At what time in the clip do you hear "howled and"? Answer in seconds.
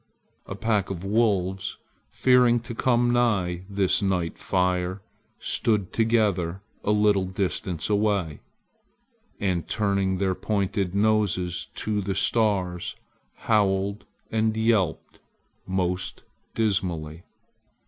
13.45-14.57